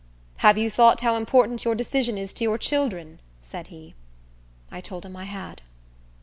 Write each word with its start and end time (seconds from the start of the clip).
"Have 0.37 0.57
you 0.57 0.71
thought 0.71 1.01
how 1.01 1.15
important 1.15 1.63
your 1.63 1.75
decision 1.75 2.17
is 2.17 2.33
to 2.33 2.43
your 2.43 2.57
children?" 2.57 3.19
said 3.43 3.67
he. 3.67 3.93
I 4.71 4.81
told 4.81 5.05
him 5.05 5.15
I 5.15 5.25
had. 5.25 5.61